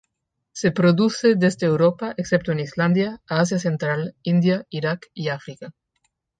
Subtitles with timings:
[0.51, 5.75] Se produce desde Europa excepto en Islandia a Asia Central, India, Irak y África.